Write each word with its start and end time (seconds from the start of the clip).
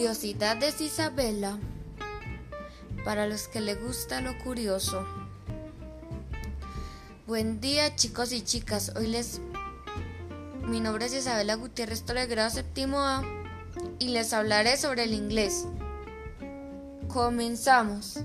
Curiosidades 0.00 0.80
Isabela. 0.80 1.58
Para 3.04 3.26
los 3.26 3.48
que 3.48 3.60
le 3.60 3.74
gusta 3.74 4.22
lo 4.22 4.38
curioso. 4.38 5.06
Buen 7.26 7.60
día 7.60 7.94
chicos 7.96 8.32
y 8.32 8.40
chicas. 8.40 8.94
Hoy 8.96 9.08
les... 9.08 9.42
Mi 10.62 10.80
nombre 10.80 11.04
es 11.04 11.12
Isabela 11.12 11.54
Gutiérrez 11.56 12.02
Torre, 12.04 12.26
grado 12.28 12.48
séptimo 12.48 12.98
A, 13.00 13.22
y 13.98 14.08
les 14.08 14.32
hablaré 14.32 14.78
sobre 14.78 15.04
el 15.04 15.12
inglés. 15.12 15.66
Comenzamos. 17.08 18.20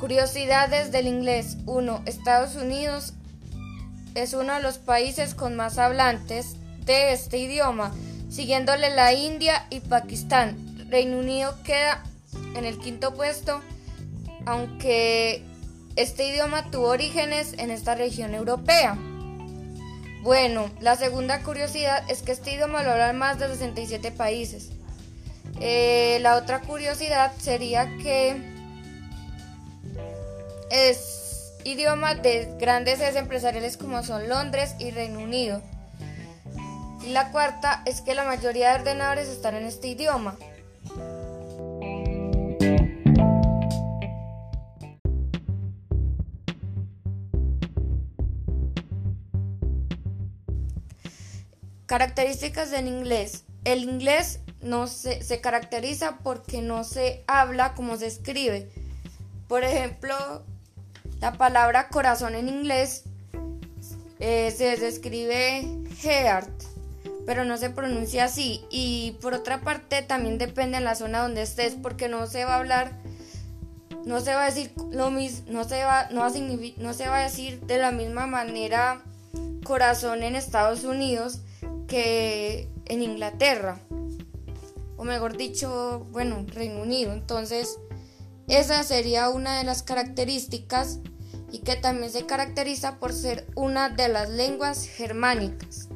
Curiosidades 0.00 0.92
del 0.92 1.06
inglés. 1.06 1.58
1. 1.66 2.04
Estados 2.06 2.56
Unidos 2.56 3.12
es 4.14 4.32
uno 4.32 4.54
de 4.54 4.62
los 4.62 4.78
países 4.78 5.34
con 5.34 5.56
más 5.56 5.76
hablantes 5.76 6.56
de 6.86 7.12
este 7.12 7.36
idioma, 7.36 7.92
siguiéndole 8.30 8.94
la 8.94 9.12
India 9.12 9.66
y 9.68 9.80
Pakistán. 9.80 10.56
Reino 10.88 11.18
Unido 11.18 11.54
queda 11.64 12.02
en 12.56 12.64
el 12.64 12.78
quinto 12.78 13.12
puesto, 13.12 13.60
aunque 14.46 15.44
este 15.96 16.28
idioma 16.28 16.70
tuvo 16.70 16.88
orígenes 16.88 17.52
en 17.58 17.70
esta 17.70 17.94
región 17.94 18.34
europea. 18.34 18.96
Bueno, 20.22 20.70
la 20.80 20.96
segunda 20.96 21.42
curiosidad 21.42 22.10
es 22.10 22.22
que 22.22 22.32
este 22.32 22.54
idioma 22.54 22.82
lo 22.82 22.92
hablan 22.92 23.18
más 23.18 23.38
de 23.38 23.48
67 23.48 24.12
países. 24.12 24.70
Eh, 25.60 26.20
la 26.22 26.36
otra 26.36 26.62
curiosidad 26.62 27.32
sería 27.38 27.98
que 27.98 28.49
es 30.70 31.52
idioma 31.64 32.14
de 32.14 32.54
grandes 32.58 33.00
empresariales 33.00 33.76
como 33.76 34.02
son 34.02 34.28
Londres 34.28 34.74
y 34.78 34.90
Reino 34.90 35.20
Unido. 35.20 35.60
Y 37.04 37.10
la 37.10 37.30
cuarta 37.32 37.82
es 37.86 38.00
que 38.00 38.14
la 38.14 38.24
mayoría 38.24 38.70
de 38.70 38.80
ordenadores 38.80 39.28
están 39.28 39.56
en 39.56 39.64
este 39.64 39.88
idioma. 39.88 40.36
Características 51.86 52.70
del 52.70 52.86
inglés. 52.86 53.44
El 53.64 53.82
inglés 53.82 54.40
no 54.60 54.86
se, 54.86 55.22
se 55.22 55.40
caracteriza 55.40 56.18
porque 56.22 56.62
no 56.62 56.84
se 56.84 57.24
habla 57.26 57.74
como 57.74 57.96
se 57.96 58.06
escribe. 58.06 58.70
Por 59.48 59.64
ejemplo, 59.64 60.44
la 61.20 61.32
palabra 61.32 61.88
corazón 61.88 62.34
en 62.34 62.48
inglés 62.48 63.04
eh, 64.18 64.52
se 64.56 64.76
describe 64.76 65.66
heart, 66.00 66.50
pero 67.26 67.44
no 67.44 67.56
se 67.56 67.70
pronuncia 67.70 68.24
así. 68.24 68.64
Y 68.70 69.16
por 69.20 69.34
otra 69.34 69.60
parte, 69.60 70.02
también 70.02 70.38
depende 70.38 70.78
de 70.78 70.84
la 70.84 70.94
zona 70.94 71.22
donde 71.22 71.42
estés, 71.42 71.74
porque 71.74 72.08
no 72.08 72.26
se 72.26 72.44
va 72.44 72.54
a 72.54 72.58
hablar, 72.58 72.92
no 74.04 74.20
se 74.20 74.34
va 74.34 74.44
a 74.44 74.46
decir 74.46 74.72
lo 74.90 75.10
mismo, 75.10 75.52
no 75.52 75.64
se 75.64 75.84
va, 75.84 76.08
no 76.10 76.26
no 76.78 76.94
se 76.94 77.08
va 77.08 77.18
a 77.18 77.22
decir 77.22 77.60
de 77.60 77.78
la 77.78 77.90
misma 77.90 78.26
manera 78.26 79.02
corazón 79.64 80.22
en 80.22 80.36
Estados 80.36 80.84
Unidos 80.84 81.40
que 81.86 82.68
en 82.86 83.02
Inglaterra, 83.02 83.78
o 84.96 85.04
mejor 85.04 85.36
dicho, 85.36 86.06
bueno, 86.10 86.44
Reino 86.48 86.82
Unido. 86.82 87.12
Entonces, 87.12 87.78
esa 88.50 88.82
sería 88.82 89.28
una 89.28 89.58
de 89.58 89.64
las 89.64 89.82
características 89.82 90.98
y 91.52 91.60
que 91.60 91.76
también 91.76 92.10
se 92.10 92.26
caracteriza 92.26 92.98
por 92.98 93.12
ser 93.12 93.46
una 93.54 93.88
de 93.90 94.08
las 94.08 94.28
lenguas 94.28 94.86
germánicas. 94.86 95.88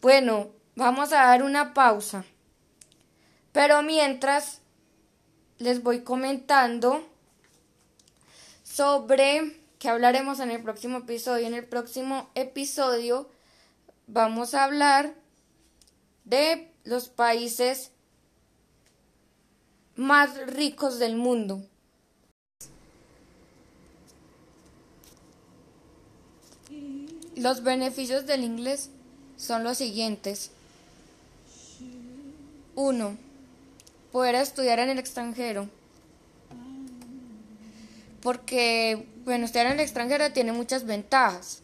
Bueno, 0.00 0.50
vamos 0.76 1.12
a 1.12 1.26
dar 1.26 1.42
una 1.42 1.74
pausa. 1.74 2.24
Pero 3.52 3.82
mientras 3.82 4.60
les 5.58 5.82
voy 5.82 6.02
comentando 6.02 7.06
sobre 8.62 9.60
que 9.78 9.88
hablaremos 9.88 10.40
en 10.40 10.50
el 10.50 10.62
próximo 10.62 10.98
episodio. 10.98 11.46
En 11.46 11.54
el 11.54 11.64
próximo 11.64 12.30
episodio 12.34 13.28
vamos 14.06 14.54
a 14.54 14.64
hablar 14.64 15.14
de 16.24 16.69
los 16.84 17.08
países 17.08 17.90
más 19.96 20.36
ricos 20.46 20.98
del 20.98 21.16
mundo. 21.16 21.62
Los 27.36 27.62
beneficios 27.62 28.26
del 28.26 28.44
inglés 28.44 28.90
son 29.36 29.64
los 29.64 29.78
siguientes. 29.78 30.50
1. 32.74 33.16
Poder 34.12 34.34
estudiar 34.34 34.78
en 34.78 34.90
el 34.90 34.98
extranjero. 34.98 35.68
Porque, 38.22 39.06
bueno, 39.24 39.46
estudiar 39.46 39.66
en 39.66 39.72
el 39.72 39.80
extranjero 39.80 40.32
tiene 40.32 40.52
muchas 40.52 40.84
ventajas. 40.84 41.62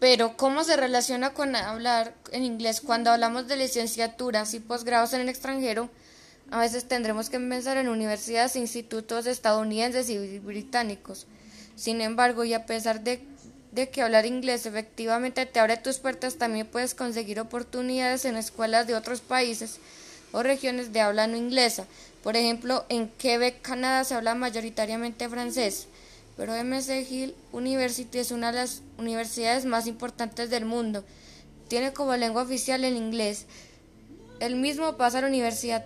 Pero, 0.00 0.34
¿cómo 0.38 0.64
se 0.64 0.76
relaciona 0.76 1.34
con 1.34 1.54
hablar 1.54 2.14
en 2.32 2.42
inglés? 2.42 2.80
Cuando 2.80 3.10
hablamos 3.10 3.46
de 3.46 3.56
licenciaturas 3.56 4.54
y 4.54 4.60
posgrados 4.60 5.12
en 5.12 5.20
el 5.20 5.28
extranjero, 5.28 5.90
a 6.50 6.58
veces 6.58 6.88
tendremos 6.88 7.28
que 7.28 7.38
pensar 7.38 7.76
en 7.76 7.88
universidades 7.88 8.56
e 8.56 8.60
institutos 8.60 9.26
estadounidenses 9.26 10.08
y 10.08 10.38
británicos. 10.38 11.26
Sin 11.76 12.00
embargo, 12.00 12.44
y 12.44 12.54
a 12.54 12.64
pesar 12.64 13.02
de, 13.02 13.20
que 13.92 14.02
hablar 14.02 14.24
inglés 14.24 14.64
efectivamente 14.64 15.44
te 15.44 15.60
abre 15.60 15.76
tus 15.76 15.98
puertas, 15.98 16.36
también 16.36 16.66
puedes 16.66 16.94
conseguir 16.94 17.38
oportunidades 17.38 18.24
en 18.24 18.36
escuelas 18.36 18.86
de 18.86 18.94
otros 18.94 19.20
países 19.20 19.80
o 20.32 20.42
regiones 20.42 20.94
de 20.94 21.02
habla 21.02 21.26
no 21.26 21.36
inglesa. 21.36 21.86
Por 22.22 22.36
ejemplo, 22.36 22.86
en 22.88 23.08
Quebec, 23.08 23.60
Canadá, 23.60 24.04
se 24.04 24.14
habla 24.14 24.34
mayoritariamente 24.34 25.28
francés, 25.28 25.88
pero 26.40 26.54
MC 26.54 27.06
Hill 27.06 27.34
University 27.52 28.16
es 28.16 28.30
una 28.30 28.50
de 28.50 28.60
las 28.60 28.80
universidades 28.96 29.66
más 29.66 29.86
importantes 29.86 30.48
del 30.48 30.64
mundo. 30.64 31.04
Tiene 31.68 31.92
como 31.92 32.16
lengua 32.16 32.44
oficial 32.44 32.82
el 32.82 32.96
inglés. 32.96 33.44
El 34.40 34.56
mismo 34.56 34.96
pasa 34.96 35.18
a 35.18 35.20
la 35.20 35.26
Universidad 35.26 35.84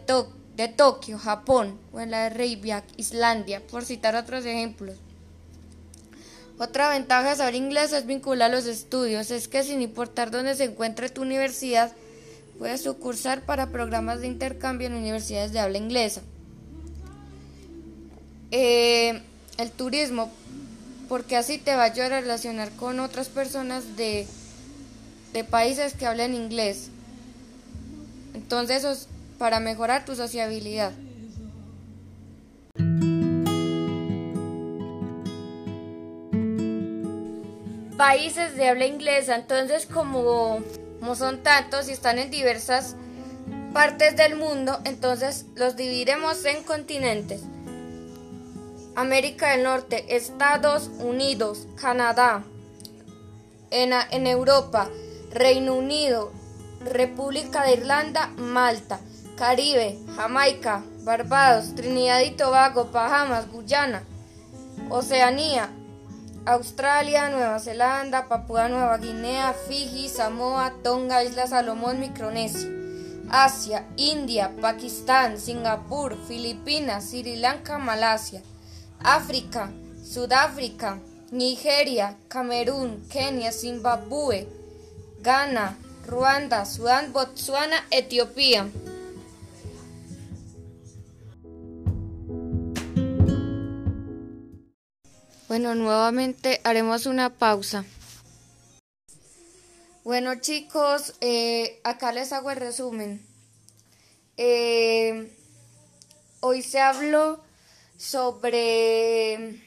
de 0.56 0.68
Tokio, 0.68 1.18
Japón, 1.18 1.76
o 1.92 1.98
en 1.98 2.12
la 2.12 2.22
de 2.22 2.30
Reykjavik, 2.30 2.84
Islandia, 2.96 3.66
por 3.66 3.84
citar 3.84 4.14
otros 4.14 4.44
ejemplos. 4.46 4.96
Otra 6.56 6.88
ventaja 6.88 7.30
de 7.30 7.36
saber 7.36 7.56
inglés 7.56 7.92
es 7.92 8.06
vincular 8.06 8.48
los 8.48 8.66
estudios, 8.66 9.32
es 9.32 9.48
que 9.48 9.64
sin 9.64 9.82
importar 9.82 10.30
dónde 10.30 10.54
se 10.54 10.66
encuentre 10.66 11.08
tu 11.08 11.22
universidad, 11.22 11.90
puedes 12.60 12.80
sucursar 12.80 13.44
para 13.44 13.70
programas 13.70 14.20
de 14.20 14.28
intercambio 14.28 14.86
en 14.86 14.94
universidades 14.94 15.50
de 15.50 15.58
habla 15.58 15.78
inglesa. 15.78 16.22
Eh, 18.52 19.20
el 19.58 19.70
turismo, 19.70 20.30
porque 21.08 21.36
así 21.36 21.58
te 21.58 21.74
va 21.74 21.84
a 21.84 22.08
relacionar 22.08 22.70
con 22.72 23.00
otras 23.00 23.28
personas 23.28 23.96
de, 23.96 24.26
de 25.32 25.44
países 25.44 25.94
que 25.94 26.06
hablen 26.06 26.34
inglés. 26.34 26.88
Entonces, 28.34 28.84
eso 28.84 29.08
para 29.38 29.60
mejorar 29.60 30.04
tu 30.04 30.14
sociabilidad. 30.14 30.92
Países 37.96 38.56
de 38.56 38.68
habla 38.68 38.86
inglesa, 38.86 39.36
entonces 39.36 39.86
como, 39.86 40.58
como 40.98 41.14
son 41.14 41.42
tantos 41.42 41.88
y 41.88 41.92
están 41.92 42.18
en 42.18 42.30
diversas 42.30 42.96
partes 43.72 44.16
del 44.16 44.36
mundo, 44.36 44.80
entonces 44.84 45.46
los 45.54 45.76
dividiremos 45.76 46.44
en 46.44 46.62
continentes. 46.64 47.42
América 48.96 49.50
del 49.50 49.64
Norte, 49.64 50.16
Estados 50.16 50.90
Unidos, 50.98 51.66
Canadá, 51.80 52.44
en, 53.70 54.26
Europa, 54.26 54.88
Reino 55.32 55.74
Unido, 55.74 56.32
República 56.80 57.64
de 57.64 57.74
Irlanda, 57.74 58.28
Malta. 58.36 59.00
Caribe, 59.36 59.98
Jamaica, 60.14 60.84
Barbados, 61.02 61.74
Trinidad 61.74 62.20
y 62.20 62.30
Tobago, 62.30 62.90
Bahamas, 62.92 63.50
Guyana, 63.50 64.04
Oceanía, 64.90 65.70
Australia, 66.46 67.30
Nueva 67.30 67.58
Zelanda, 67.58 68.28
Papúa 68.28 68.68
Nueva 68.68 68.98
Guinea, 68.98 69.52
Fiji, 69.52 70.08
Samoa, 70.08 70.72
Tonga, 70.84 71.24
Islas 71.24 71.50
Salomón, 71.50 71.98
Micronesia, 71.98 72.70
Asia, 73.28 73.84
India, 73.96 74.52
Pakistán, 74.60 75.40
Singapur, 75.40 76.16
Filipinas, 76.28 77.10
Sri 77.10 77.34
Lanka, 77.34 77.78
Malasia, 77.78 78.40
África, 79.04 79.70
Sudáfrica, 80.02 80.98
Nigeria, 81.30 82.16
Camerún, 82.28 83.06
Kenia, 83.10 83.52
Zimbabue, 83.52 84.48
Ghana, 85.20 85.76
Ruanda, 86.06 86.64
Sudán, 86.64 87.12
Botsuana, 87.12 87.86
Etiopía. 87.90 88.66
Bueno, 95.48 95.74
nuevamente 95.74 96.62
haremos 96.64 97.04
una 97.04 97.28
pausa. 97.28 97.84
Bueno 100.02 100.34
chicos, 100.36 101.14
eh, 101.20 101.78
acá 101.84 102.10
les 102.12 102.32
hago 102.32 102.50
el 102.50 102.56
resumen. 102.56 103.24
Eh, 104.38 105.30
hoy 106.40 106.62
se 106.62 106.80
habló 106.80 107.44
sobre 107.96 109.62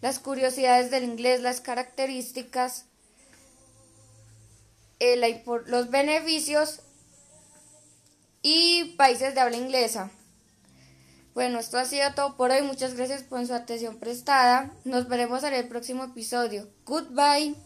las 0.00 0.18
curiosidades 0.18 0.90
del 0.90 1.04
inglés, 1.04 1.40
las 1.40 1.60
características, 1.60 2.86
eh, 4.98 5.42
los 5.66 5.90
beneficios 5.90 6.80
y 8.42 8.94
países 8.96 9.34
de 9.34 9.40
habla 9.40 9.56
inglesa. 9.56 10.10
Bueno, 11.34 11.60
esto 11.60 11.78
ha 11.78 11.84
sido 11.84 12.12
todo 12.14 12.36
por 12.36 12.50
hoy. 12.50 12.62
Muchas 12.62 12.94
gracias 12.94 13.22
por 13.22 13.46
su 13.46 13.54
atención 13.54 13.98
prestada. 13.98 14.70
Nos 14.84 15.08
veremos 15.08 15.42
en 15.44 15.54
el 15.54 15.66
próximo 15.66 16.04
episodio. 16.04 16.68
Goodbye. 16.84 17.56